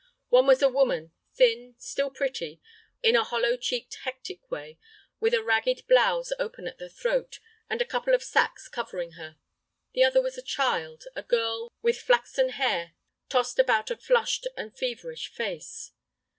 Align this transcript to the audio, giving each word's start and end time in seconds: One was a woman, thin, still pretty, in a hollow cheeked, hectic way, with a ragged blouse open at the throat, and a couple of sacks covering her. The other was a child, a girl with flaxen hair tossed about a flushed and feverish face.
One 0.29 0.47
was 0.47 0.63
a 0.63 0.67
woman, 0.67 1.11
thin, 1.35 1.75
still 1.77 2.09
pretty, 2.09 2.59
in 3.03 3.15
a 3.15 3.23
hollow 3.23 3.55
cheeked, 3.55 3.97
hectic 4.01 4.49
way, 4.49 4.79
with 5.19 5.31
a 5.35 5.43
ragged 5.43 5.85
blouse 5.85 6.31
open 6.39 6.65
at 6.67 6.79
the 6.79 6.89
throat, 6.89 7.37
and 7.69 7.83
a 7.83 7.85
couple 7.85 8.15
of 8.15 8.23
sacks 8.23 8.67
covering 8.67 9.11
her. 9.11 9.37
The 9.93 10.03
other 10.03 10.19
was 10.19 10.39
a 10.39 10.41
child, 10.41 11.03
a 11.15 11.21
girl 11.21 11.71
with 11.83 11.99
flaxen 12.01 12.49
hair 12.49 12.93
tossed 13.29 13.59
about 13.59 13.91
a 13.91 13.95
flushed 13.95 14.47
and 14.57 14.75
feverish 14.75 15.27
face. 15.27 15.91